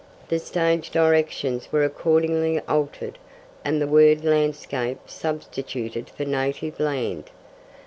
[0.29, 3.19] The stage directions were accordingly altered,
[3.63, 7.29] and the word 'landscape' substituted for 'native land'!